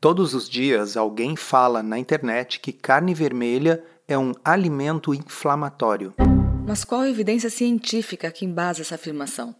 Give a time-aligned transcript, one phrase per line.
[0.00, 6.14] Todos os dias alguém fala na internet que carne vermelha é um alimento inflamatório.
[6.66, 9.54] Mas qual a evidência científica que embasa essa afirmação?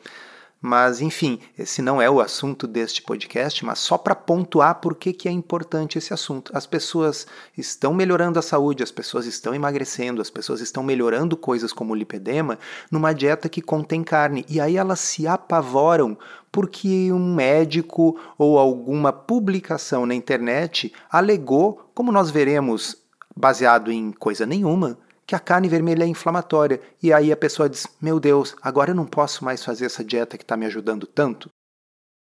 [0.65, 5.11] Mas, enfim, esse não é o assunto deste podcast, mas só para pontuar por que,
[5.11, 6.53] que é importante esse assunto.
[6.55, 11.73] As pessoas estão melhorando a saúde, as pessoas estão emagrecendo, as pessoas estão melhorando coisas
[11.73, 12.57] como o lipedema
[12.89, 14.45] numa dieta que contém carne.
[14.47, 16.17] E aí elas se apavoram
[16.49, 22.95] porque um médico ou alguma publicação na internet alegou, como nós veremos,
[23.35, 26.81] baseado em coisa nenhuma, que a carne vermelha é inflamatória.
[27.01, 30.37] E aí a pessoa diz: Meu Deus, agora eu não posso mais fazer essa dieta
[30.37, 31.49] que está me ajudando tanto.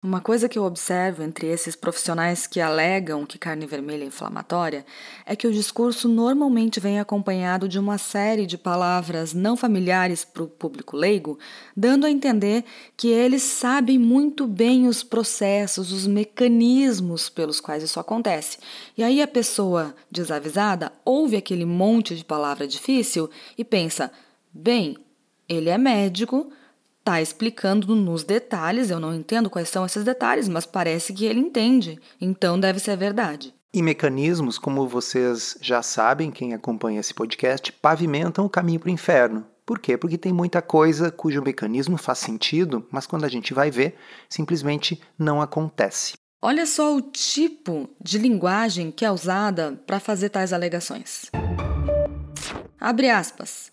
[0.04, 4.84] Uma coisa que eu observo entre esses profissionais que alegam que carne vermelha é inflamatória
[5.28, 10.42] é que o discurso normalmente vem acompanhado de uma série de palavras não familiares para
[10.42, 11.38] o público leigo,
[11.78, 12.66] dando a entender
[12.98, 18.58] que eles sabem muito bem os processos, os mecanismos pelos quais isso acontece.
[18.98, 24.12] E aí a pessoa desavisada ouve aquele monte de palavra difícil e pensa:
[24.52, 24.98] bem,
[25.48, 26.52] ele é médico
[27.02, 28.90] está explicando nos detalhes.
[28.90, 32.00] Eu não entendo quais são esses detalhes, mas parece que ele entende.
[32.20, 33.54] Então deve ser verdade.
[33.74, 38.92] E mecanismos, como vocês já sabem, quem acompanha esse podcast, pavimentam o caminho para o
[38.92, 39.46] inferno.
[39.66, 39.98] Por quê?
[39.98, 43.96] Porque tem muita coisa cujo mecanismo faz sentido, mas quando a gente vai ver,
[44.30, 46.14] simplesmente não acontece.
[46.42, 51.30] Olha só o tipo de linguagem que é usada para fazer tais alegações.
[52.80, 53.71] Abre aspas.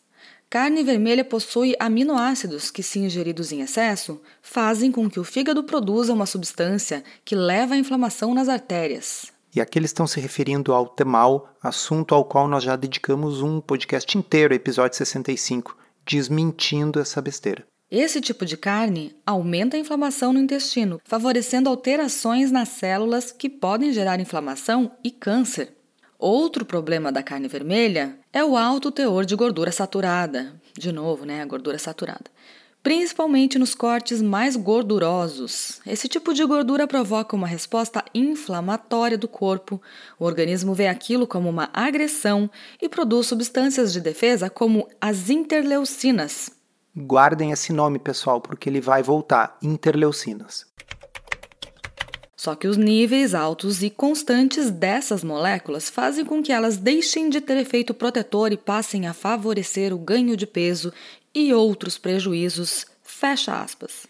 [0.50, 6.10] Carne vermelha possui aminoácidos que, se ingeridos em excesso, fazem com que o fígado produza
[6.10, 9.31] uma substância que leva à inflamação nas artérias.
[9.54, 13.60] E aqui eles estão se referindo ao temal, assunto ao qual nós já dedicamos um
[13.60, 15.76] podcast inteiro, episódio 65,
[16.06, 17.66] desmentindo essa besteira.
[17.91, 23.92] Esse tipo de carne aumenta a inflamação no intestino, favorecendo alterações nas células que podem
[23.92, 25.78] gerar inflamação e câncer.
[26.19, 30.61] Outro problema da carne vermelha é o alto teor de gordura saturada.
[30.77, 32.25] De novo, né, a gordura saturada.
[32.83, 35.81] Principalmente nos cortes mais gordurosos.
[35.87, 39.81] Esse tipo de gordura provoca uma resposta inflamatória do corpo.
[40.19, 42.51] O organismo vê aquilo como uma agressão
[42.83, 46.51] e produz substâncias de defesa como as interleucinas.
[46.97, 50.67] Guardem esse nome, pessoal, porque ele vai voltar interleucinas.
[52.38, 57.41] Só que os níveis altos e constantes dessas moléculas fazem com que elas deixem de
[57.41, 60.93] ter efeito protetor e passem a favorecer o ganho de peso
[61.34, 62.86] e outros prejuízos.
[63.03, 64.07] Fecha aspas.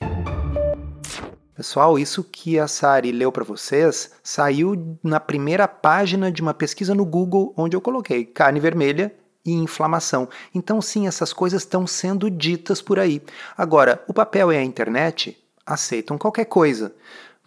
[1.54, 6.94] Pessoal, isso que a Sari leu para vocês saiu na primeira página de uma pesquisa
[6.94, 9.10] no Google onde eu coloquei carne vermelha
[9.42, 10.28] e inflamação.
[10.54, 13.22] Então, sim, essas coisas estão sendo ditas por aí.
[13.56, 16.94] Agora, o papel e a internet aceitam qualquer coisa.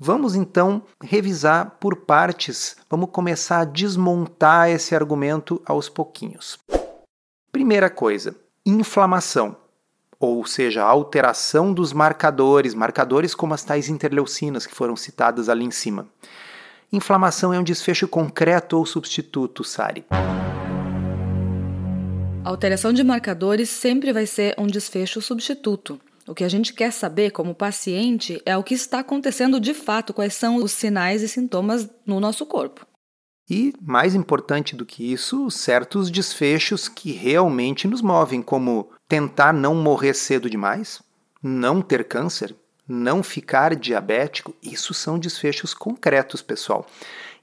[0.04, 6.58] Vamos então revisar por partes, vamos começar a desmontar esse argumento aos pouquinhos.
[7.52, 9.56] Primeira coisa, inflamação,
[10.20, 15.70] ou seja, alteração dos marcadores, marcadores como as tais interleucinas que foram citadas ali em
[15.70, 16.08] cima.
[16.92, 20.04] Inflamação é um desfecho concreto ou substituto, Sari?
[22.44, 26.02] A alteração de marcadores sempre vai ser um desfecho substituto.
[26.32, 30.14] O que a gente quer saber como paciente é o que está acontecendo de fato,
[30.14, 32.88] quais são os sinais e sintomas no nosso corpo.
[33.50, 39.76] E, mais importante do que isso, certos desfechos que realmente nos movem, como tentar não
[39.76, 41.04] morrer cedo demais,
[41.44, 42.56] não ter câncer,
[42.88, 46.88] não ficar diabético, isso são desfechos concretos, pessoal.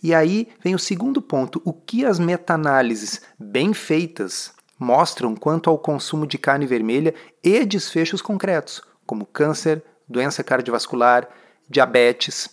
[0.03, 5.79] E aí vem o segundo ponto: o que as meta-análises bem feitas mostram quanto ao
[5.79, 11.29] consumo de carne vermelha e desfechos concretos, como câncer, doença cardiovascular,
[11.69, 12.49] diabetes.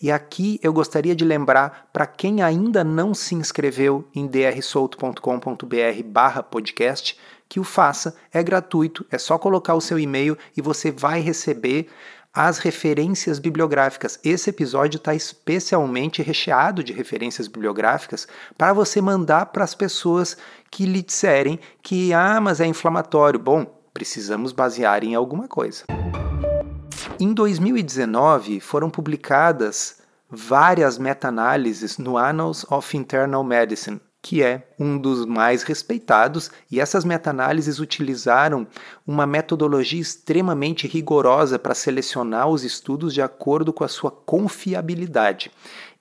[0.00, 7.18] E aqui eu gostaria de lembrar para quem ainda não se inscreveu em drsolto.com.br/podcast
[7.48, 11.88] que o faça, é gratuito, é só colocar o seu e-mail e você vai receber
[12.32, 14.18] as referências bibliográficas.
[14.24, 20.36] Esse episódio está especialmente recheado de referências bibliográficas para você mandar para as pessoas
[20.70, 23.40] que lhe disserem que, ah, mas é inflamatório.
[23.40, 25.84] Bom, precisamos basear em alguma coisa.
[27.18, 30.00] Em 2019, foram publicadas
[30.30, 37.04] várias meta-análises no Annals of Internal Medicine, que é um dos mais respeitados, e essas
[37.04, 38.66] meta-análises utilizaram
[39.06, 45.50] uma metodologia extremamente rigorosa para selecionar os estudos de acordo com a sua confiabilidade.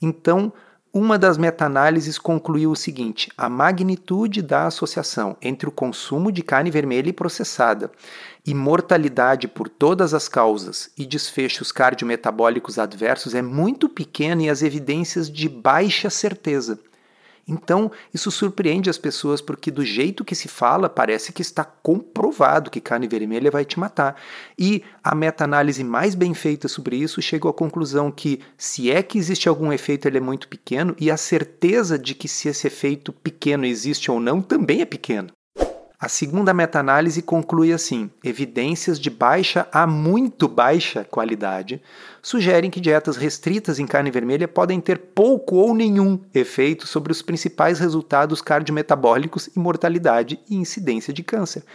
[0.02, 0.52] Então,
[0.92, 6.72] uma das meta-análises concluiu o seguinte: a magnitude da associação entre o consumo de carne
[6.72, 7.92] vermelha e processada
[8.46, 14.64] e mortalidade por todas as causas e desfechos cardiometabólicos adversos é muito pequena e as
[14.64, 16.80] evidências de baixa certeza.
[17.50, 22.70] Então, isso surpreende as pessoas porque, do jeito que se fala, parece que está comprovado
[22.70, 24.16] que carne vermelha vai te matar.
[24.58, 29.18] E a meta-análise mais bem feita sobre isso chegou à conclusão que, se é que
[29.18, 33.12] existe algum efeito, ele é muito pequeno, e a certeza de que se esse efeito
[33.12, 35.30] pequeno existe ou não também é pequena.
[36.02, 41.82] A segunda meta-análise conclui assim: evidências de baixa a muito baixa qualidade
[42.22, 47.22] sugerem que dietas restritas em carne vermelha podem ter pouco ou nenhum efeito sobre os
[47.22, 51.66] principais resultados cardiometabólicos mortalidade e incidência de câncer.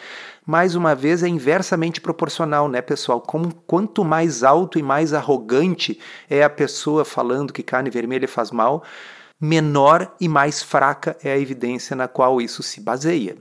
[0.47, 3.21] Mais uma vez, é inversamente proporcional, né, pessoal?
[3.21, 5.99] Como quanto mais alto e mais arrogante
[6.31, 8.85] é a pessoa falando que carne vermelha faz mal,
[9.39, 13.37] menor e mais fraca é a evidência na qual isso se baseia.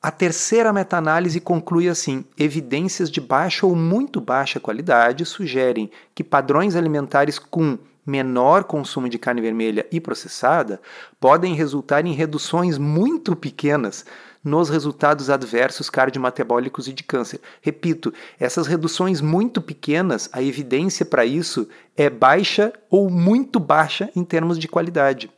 [0.00, 6.76] A terceira meta-análise conclui assim: evidências de baixa ou muito baixa qualidade sugerem que padrões
[6.76, 10.80] alimentares com menor consumo de carne vermelha e processada
[11.20, 14.04] podem resultar em reduções muito pequenas
[14.42, 17.40] nos resultados adversos cardiometabólicos e de câncer.
[17.60, 24.24] Repito, essas reduções muito pequenas, a evidência para isso é baixa ou muito baixa em
[24.24, 25.30] termos de qualidade.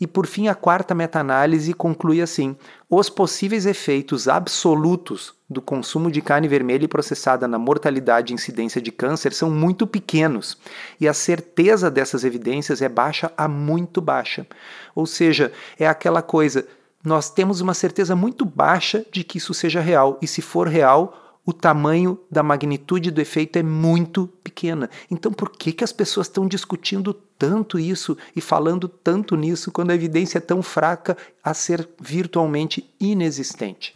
[0.00, 2.56] E por fim, a quarta meta-análise conclui assim:
[2.88, 8.80] os possíveis efeitos absolutos do consumo de carne vermelha e processada na mortalidade e incidência
[8.80, 10.56] de câncer são muito pequenos,
[11.00, 14.46] e a certeza dessas evidências é baixa a muito baixa.
[14.94, 16.66] Ou seja, é aquela coisa,
[17.04, 21.29] nós temos uma certeza muito baixa de que isso seja real, e se for real,
[21.50, 24.88] o tamanho da magnitude do efeito é muito pequena.
[25.10, 29.90] Então, por que, que as pessoas estão discutindo tanto isso e falando tanto nisso quando
[29.90, 33.94] a evidência é tão fraca a ser virtualmente inexistente?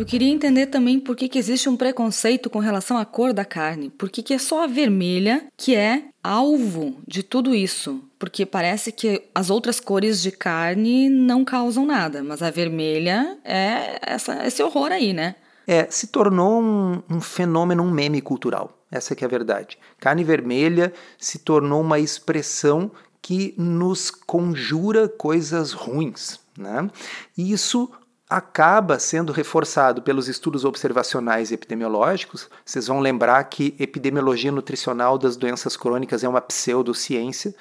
[0.00, 3.44] Eu queria entender também por que, que existe um preconceito com relação à cor da
[3.44, 3.90] carne.
[3.90, 8.02] Por que, que é só a vermelha que é alvo de tudo isso?
[8.18, 13.98] Porque parece que as outras cores de carne não causam nada, mas a vermelha é
[14.00, 15.34] essa, esse horror aí, né?
[15.66, 18.78] É, se tornou um, um fenômeno, um meme cultural.
[18.90, 19.76] Essa que é a verdade.
[19.98, 22.90] Carne vermelha se tornou uma expressão
[23.20, 26.40] que nos conjura coisas ruins.
[26.56, 26.90] Né?
[27.36, 27.90] E isso
[28.30, 32.48] acaba sendo reforçado pelos estudos observacionais epidemiológicos.
[32.64, 37.52] Vocês vão lembrar que epidemiologia nutricional das doenças crônicas é uma pseudociência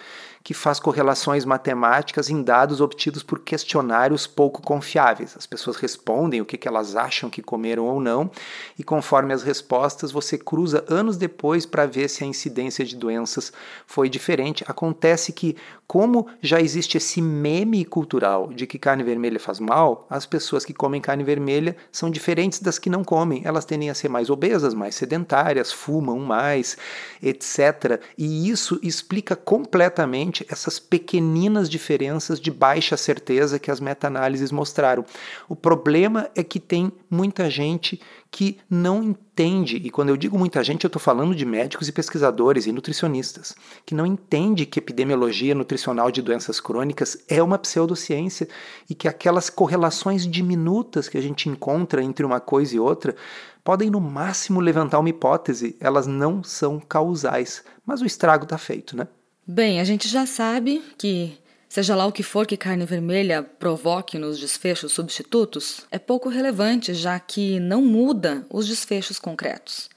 [0.44, 5.36] que faz correlações matemáticas em dados obtidos por questionários pouco confiáveis.
[5.38, 8.32] As pessoas respondem o que elas acham que comeram ou não,
[8.78, 13.52] e conforme as respostas, você cruza anos depois para ver se a incidência de doenças
[13.86, 14.64] foi diferente.
[14.68, 15.56] Acontece que,
[15.88, 20.74] como já existe esse meme cultural de que carne vermelha faz mal, as pessoas que
[20.74, 23.42] comem carne vermelha são diferentes das que não comem.
[23.46, 26.78] Elas tendem a ser mais obesas, mais sedentárias, fumam mais,
[27.22, 28.02] etc.
[28.18, 35.06] E isso explica completamente essas pequeninas diferenças de baixa certeza que as meta-análises mostraram.
[35.48, 38.00] O problema é que tem muita gente
[38.32, 41.92] que não entende, e quando eu digo muita gente, eu estou falando de médicos e
[41.92, 43.56] pesquisadores e nutricionistas,
[43.86, 48.48] que não entende que epidemiologia nutricional de doenças crônicas é uma pseudociência
[48.90, 53.16] e que aquelas correlações diminutas que a gente encontra entre uma coisa e outra
[53.64, 58.96] podem no máximo levantar uma hipótese, elas não são causais, mas o estrago está feito,
[58.96, 59.08] né?
[59.52, 61.36] Bem, a gente já sabe que
[61.68, 66.96] Seja lá o que for que carne vermelha provoque nos desfechos substitutos, é pouco relevante,
[66.96, 69.88] já que não muda os desfechos concretos.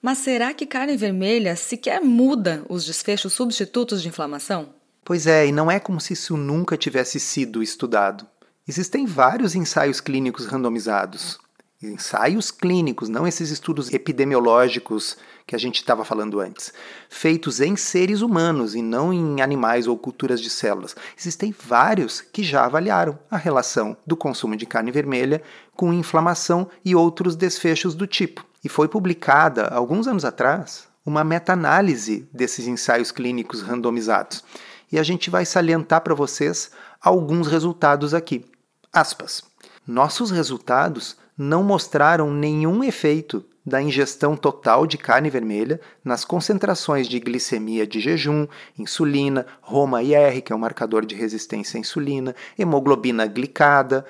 [0.00, 4.68] Mas será que carne vermelha sequer muda os desfechos substitutos de inflamação?
[5.04, 8.24] Pois é, e não é como se isso nunca tivesse sido estudado.
[8.66, 11.36] Existem vários ensaios clínicos randomizados
[11.82, 16.72] ensaios clínicos, não esses estudos epidemiológicos que a gente estava falando antes,
[17.08, 20.94] feitos em seres humanos e não em animais ou culturas de células.
[21.18, 25.42] Existem vários que já avaliaram a relação do consumo de carne vermelha
[25.74, 28.44] com inflamação e outros desfechos do tipo.
[28.64, 34.44] E foi publicada, alguns anos atrás, uma meta-análise desses ensaios clínicos randomizados.
[34.90, 36.70] E a gente vai salientar para vocês
[37.00, 38.44] alguns resultados aqui.
[38.92, 39.42] Aspas.
[39.84, 47.20] Nossos resultados não mostraram nenhum efeito da ingestão total de carne vermelha nas concentrações de
[47.20, 48.46] glicemia de jejum,
[48.76, 54.04] insulina, Roma-IR, que é o um marcador de resistência à insulina, hemoglobina glicada,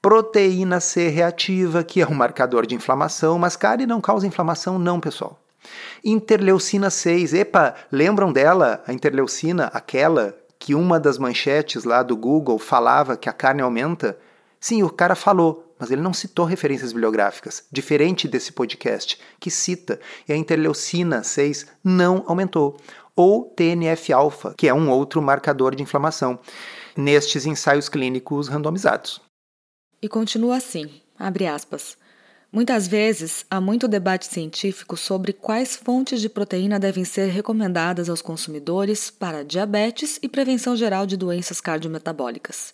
[0.00, 5.00] proteína C reativa, que é um marcador de inflamação, mas carne não causa inflamação não,
[5.00, 5.38] pessoal.
[6.04, 12.58] Interleucina 6, epa, lembram dela, a interleucina, aquela que uma das manchetes lá do Google
[12.58, 14.16] falava que a carne aumenta?
[14.60, 19.98] Sim, o cara falou, mas ele não citou referências bibliográficas, diferente desse podcast, que cita,
[20.28, 22.76] e a interleucina 6 não aumentou,
[23.16, 26.38] ou TNF-alfa, que é um outro marcador de inflamação,
[26.96, 29.20] nestes ensaios clínicos randomizados.
[30.00, 31.96] E continua assim, abre aspas.
[32.52, 38.22] Muitas vezes há muito debate científico sobre quais fontes de proteína devem ser recomendadas aos
[38.22, 42.72] consumidores para diabetes e prevenção geral de doenças cardiometabólicas.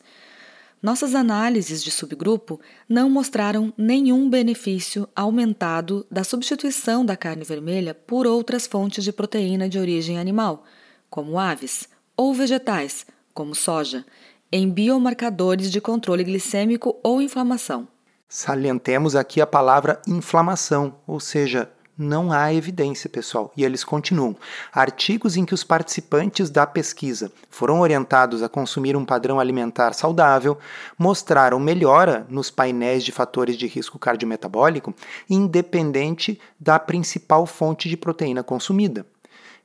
[0.80, 8.26] Nossas análises de subgrupo não mostraram nenhum benefício aumentado da substituição da carne vermelha por
[8.26, 10.64] outras fontes de proteína de origem animal,
[11.10, 13.04] como aves, ou vegetais,
[13.34, 14.04] como soja,
[14.52, 17.88] em biomarcadores de controle glicêmico ou inflamação.
[18.28, 23.52] Salientemos aqui a palavra inflamação, ou seja, não há evidência, pessoal.
[23.56, 24.36] E eles continuam.
[24.72, 30.56] Artigos em que os participantes da pesquisa foram orientados a consumir um padrão alimentar saudável
[30.96, 34.94] mostraram melhora nos painéis de fatores de risco cardiometabólico,
[35.28, 39.04] independente da principal fonte de proteína consumida.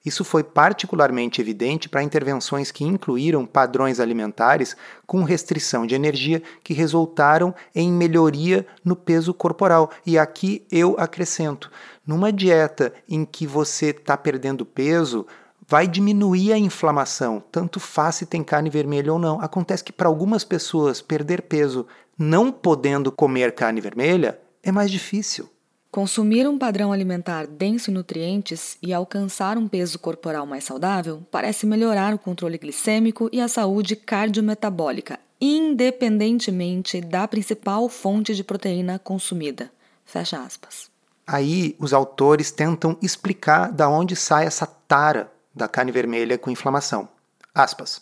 [0.06, 4.76] Isso foi particularmente evidente para intervenções que incluíram padrões alimentares
[5.08, 9.90] com restrição de energia que resultaram em melhoria no peso corporal.
[10.06, 11.72] E aqui eu acrescento:
[12.06, 15.26] numa dieta em que você está perdendo peso,
[15.66, 19.40] vai diminuir a inflamação, tanto faz se tem carne vermelha ou não.
[19.40, 25.50] Acontece que para algumas pessoas perder peso não podendo comer carne vermelha é mais difícil.
[25.94, 31.68] Consumir um padrão alimentar denso em nutrientes e alcançar um peso corporal mais saudável parece
[31.68, 39.70] melhorar o controle glicêmico e a saúde cardiometabólica, independentemente da principal fonte de proteína consumida.
[40.04, 40.90] Fecha aspas.
[41.28, 47.08] Aí os autores tentam explicar da onde sai essa tara da carne vermelha com inflamação.
[47.54, 48.02] Aspas.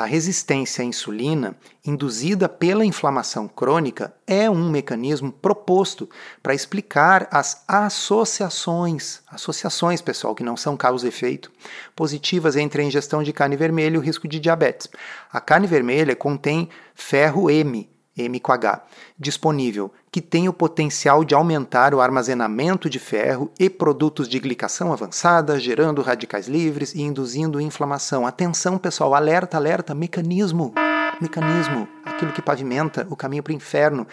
[0.00, 1.54] A resistência à insulina,
[1.84, 6.08] induzida pela inflamação crônica, é um mecanismo proposto
[6.42, 11.52] para explicar as associações, associações, pessoal, que não são causa e efeito,
[11.94, 14.88] positivas entre a ingestão de carne vermelha e o risco de diabetes.
[15.30, 17.86] A carne vermelha contém ferro M,
[18.16, 18.84] M H,
[19.18, 24.92] disponível, que tem o potencial de aumentar o armazenamento de ferro e produtos de glicação
[24.92, 28.26] avançada, gerando radicais livres e induzindo inflamação.
[28.26, 30.74] Atenção, pessoal, alerta, alerta, mecanismo,
[31.20, 34.06] mecanismo, aquilo que pavimenta o caminho para o inferno.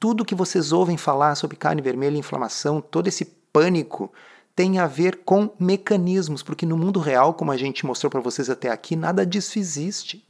[0.00, 4.12] Tudo que vocês ouvem falar sobre carne vermelha e inflamação, todo esse pânico,
[4.56, 8.48] tem a ver com mecanismos, porque no mundo real, como a gente mostrou para vocês
[8.48, 10.24] até aqui, nada disso existe.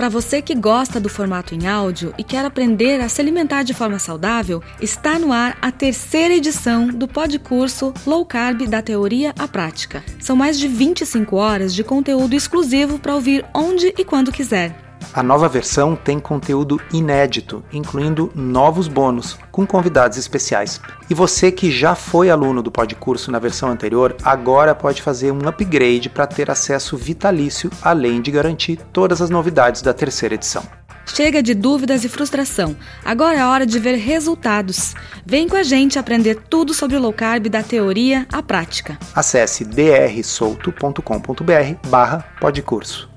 [0.00, 3.74] Para você que gosta do formato em áudio e quer aprender a se alimentar de
[3.74, 9.46] forma saudável, está no ar a terceira edição do podcurso Low Carb da Teoria à
[9.46, 10.02] Prática.
[10.18, 14.89] São mais de 25 horas de conteúdo exclusivo para ouvir onde e quando quiser.
[15.12, 20.80] A nova versão tem conteúdo inédito, incluindo novos bônus, com convidados especiais.
[21.08, 25.48] E você que já foi aluno do Podcurso na versão anterior, agora pode fazer um
[25.48, 30.62] upgrade para ter acesso vitalício, além de garantir todas as novidades da terceira edição.
[31.06, 32.76] Chega de dúvidas e frustração.
[33.04, 34.94] Agora é hora de ver resultados.
[35.26, 38.98] Vem com a gente aprender tudo sobre o low carb da teoria à prática.
[39.14, 43.09] Acesse drsolto.com.br barra podcurso.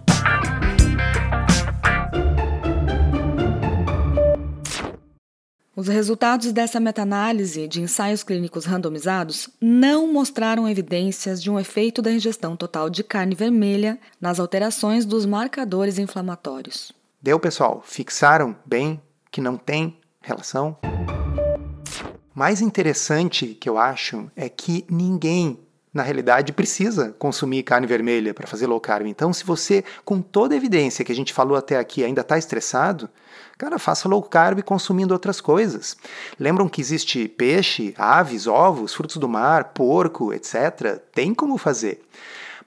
[5.76, 12.12] Os resultados dessa meta-análise de ensaios clínicos randomizados não mostraram evidências de um efeito da
[12.12, 16.92] ingestão total de carne vermelha nas alterações dos marcadores inflamatórios.
[17.20, 17.82] Deu, pessoal?
[17.84, 19.02] Fixaram bem
[19.32, 20.78] que não tem relação?
[22.36, 25.58] Mais interessante que eu acho é que ninguém
[25.94, 29.06] na realidade, precisa consumir carne vermelha para fazer low carb.
[29.06, 32.38] Então, se você, com toda a evidência que a gente falou até aqui, ainda está
[32.38, 33.08] estressado,
[33.58, 35.96] cara, faça low carb consumindo outras coisas.
[36.40, 41.00] Lembram que existe peixe, aves, ovos, frutos do mar, porco, etc.
[41.14, 42.02] Tem como fazer.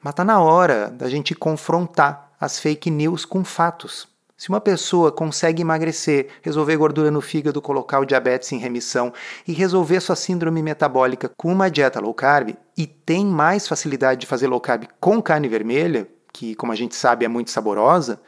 [0.00, 4.15] Mas está na hora da gente confrontar as fake news com fatos.
[4.36, 9.10] Se uma pessoa consegue emagrecer, resolver gordura no fígado, colocar o diabetes em remissão
[9.48, 14.26] e resolver sua síndrome metabólica com uma dieta low carb e tem mais facilidade de
[14.26, 18.20] fazer low carb com carne vermelha, que como a gente sabe é muito saborosa,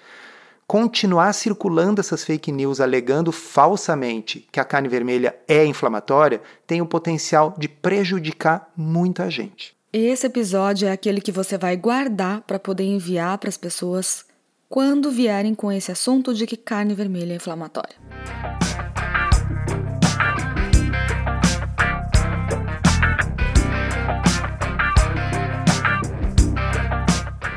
[0.67, 6.87] continuar circulando essas fake news alegando falsamente que a carne vermelha é inflamatória tem o
[6.87, 9.77] potencial de prejudicar muita gente.
[9.93, 14.28] Esse episódio é aquele que você vai guardar para poder enviar para as pessoas
[14.69, 17.97] quando vierem com esse assunto de que carne vermelha é inflamatória.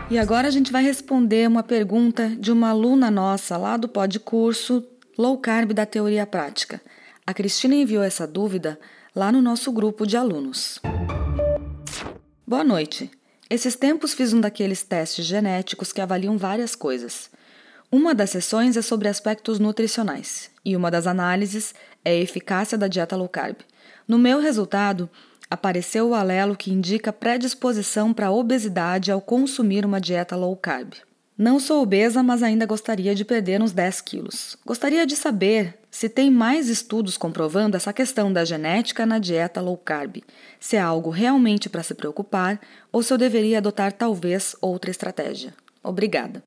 [0.09, 4.19] E agora a gente vai responder uma pergunta de uma aluna nossa lá do pod
[4.19, 4.85] curso
[5.17, 6.81] Low Carb da Teoria Prática.
[7.25, 8.79] A Cristina enviou essa dúvida
[9.15, 10.79] lá no nosso grupo de alunos.
[12.45, 13.09] Boa noite.
[13.51, 17.29] Esses tempos fiz um daqueles testes genéticos que avaliam várias coisas.
[17.91, 22.88] Uma das sessões é sobre aspectos nutricionais e uma das análises é a eficácia da
[22.88, 23.58] dieta low carb.
[24.08, 25.10] No meu resultado,
[25.50, 30.93] apareceu o alelo que indica predisposição para obesidade ao consumir uma dieta low carb.
[31.41, 34.55] Não sou obesa, mas ainda gostaria de perder uns 10 quilos.
[34.63, 39.75] Gostaria de saber se tem mais estudos comprovando essa questão da genética na dieta low
[39.75, 40.18] carb,
[40.59, 42.61] se é algo realmente para se preocupar
[42.92, 45.51] ou se eu deveria adotar talvez outra estratégia.
[45.83, 46.44] Obrigada.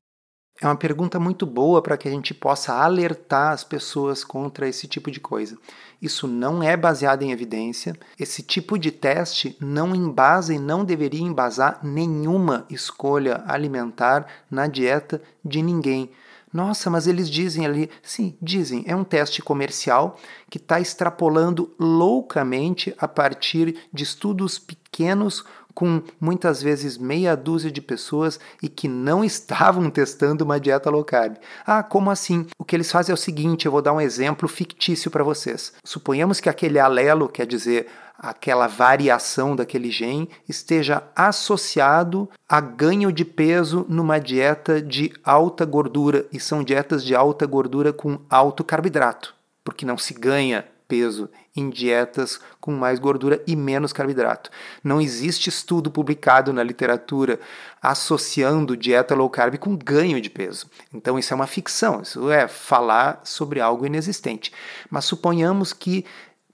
[0.61, 4.87] É uma pergunta muito boa para que a gente possa alertar as pessoas contra esse
[4.87, 5.57] tipo de coisa.
[6.01, 7.93] Isso não é baseado em evidência.
[8.17, 15.21] Esse tipo de teste não embasa e não deveria embasar nenhuma escolha alimentar na dieta
[15.43, 16.09] de ninguém.
[16.53, 17.89] Nossa, mas eles dizem ali.
[18.01, 18.85] Sim, dizem.
[18.87, 20.17] É um teste comercial
[20.49, 25.43] que está extrapolando loucamente a partir de estudos pequenos
[25.75, 31.03] com muitas vezes meia dúzia de pessoas e que não estavam testando uma dieta low
[31.03, 31.35] carb.
[31.67, 32.47] Ah, como assim?
[32.57, 35.73] O que eles fazem é o seguinte, eu vou dar um exemplo fictício para vocês.
[35.83, 43.25] Suponhamos que aquele alelo, quer dizer, aquela variação daquele gene esteja associado a ganho de
[43.25, 49.35] peso numa dieta de alta gordura e são dietas de alta gordura com alto carboidrato,
[49.63, 54.49] porque não se ganha peso em dietas com mais gordura e menos carboidrato.
[54.83, 57.39] Não existe estudo publicado na literatura
[57.81, 60.67] associando dieta low carb com ganho de peso.
[60.93, 64.51] Então isso é uma ficção, isso é falar sobre algo inexistente.
[64.89, 66.05] Mas suponhamos que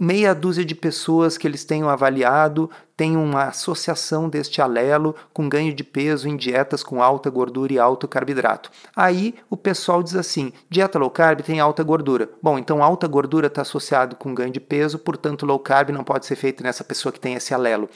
[0.01, 5.71] meia dúzia de pessoas que eles tenham avaliado têm uma associação deste alelo com ganho
[5.71, 8.71] de peso em dietas com alta gordura e alto carboidrato.
[8.95, 12.27] Aí o pessoal diz assim: dieta low carb tem alta gordura.
[12.41, 16.25] Bom, então alta gordura está associado com ganho de peso, portanto low carb não pode
[16.25, 17.87] ser feito nessa pessoa que tem esse alelo.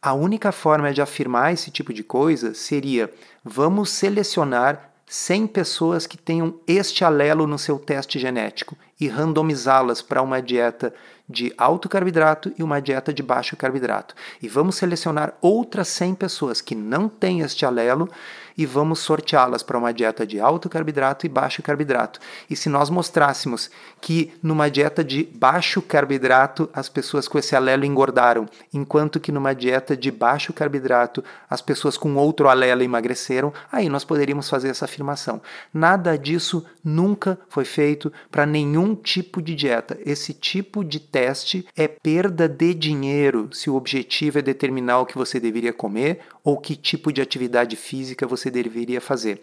[0.00, 3.12] A única forma de afirmar esse tipo de coisa seria:
[3.44, 10.22] vamos selecionar 100 pessoas que tenham este alelo no seu teste genético e randomizá-las para
[10.22, 10.92] uma dieta
[11.28, 14.14] de alto carboidrato e uma dieta de baixo carboidrato.
[14.40, 18.08] E vamos selecionar outras 100 pessoas que não têm este alelo
[18.56, 22.20] e vamos sorteá-las para uma dieta de alto carboidrato e baixo carboidrato.
[22.48, 27.84] E se nós mostrássemos que numa dieta de baixo carboidrato as pessoas com esse alelo
[27.84, 33.88] engordaram, enquanto que numa dieta de baixo carboidrato as pessoas com outro alelo emagreceram, aí
[33.88, 35.42] nós poderíamos fazer essa afirmação.
[35.74, 39.98] Nada disso nunca foi feito para nenhum tipo de dieta.
[40.04, 45.16] Esse tipo de teste é perda de dinheiro se o objetivo é determinar o que
[45.16, 49.40] você deveria comer ou que tipo de atividade física você deveria fazer.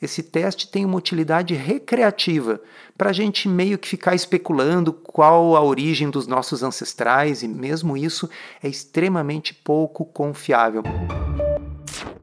[0.00, 2.60] Esse teste tem uma utilidade recreativa
[2.96, 7.96] para a gente meio que ficar especulando qual a origem dos nossos ancestrais e mesmo
[7.96, 8.28] isso
[8.62, 10.82] é extremamente pouco confiável.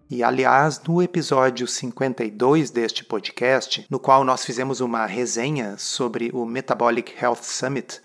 [0.10, 6.46] E aliás, no episódio 52 deste podcast, no qual nós fizemos uma resenha sobre o
[6.46, 8.02] Metabolic Health Summit,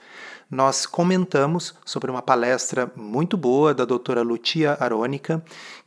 [0.51, 5.45] nós comentamos sobre uma palestra muito boa da doutora Lucia Arônica,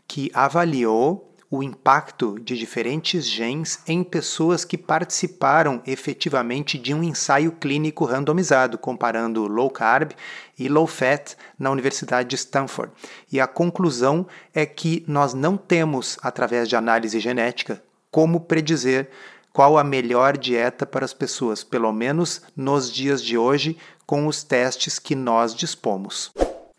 [0.07, 7.51] que avaliou o impacto de diferentes genes em pessoas que participaram efetivamente de um ensaio
[7.51, 10.13] clínico randomizado, comparando low carb
[10.57, 12.93] e low fat na Universidade de Stanford.
[13.29, 19.09] E a conclusão é que nós não temos, através de análise genética, como predizer
[19.51, 24.41] qual a melhor dieta para as pessoas, pelo menos nos dias de hoje, com os
[24.41, 26.31] testes que nós dispomos.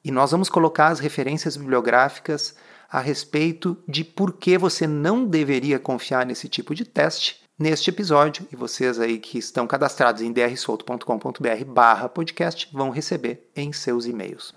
[0.03, 2.55] E nós vamos colocar as referências bibliográficas
[2.92, 8.46] a respeito de por que você não deveria confiar nesse tipo de teste neste episódio.
[8.52, 14.55] E vocês aí que estão cadastrados em drsolto.com.br barra podcast vão receber em seus e-mails.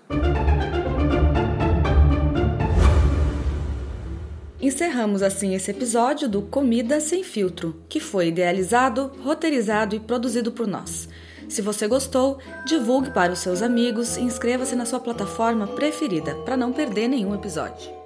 [4.60, 10.66] Encerramos assim esse episódio do Comida Sem Filtro, que foi idealizado, roteirizado e produzido por
[10.66, 11.08] nós.
[11.48, 16.56] Se você gostou, divulgue para os seus amigos e inscreva-se na sua plataforma preferida para
[16.56, 18.05] não perder nenhum episódio.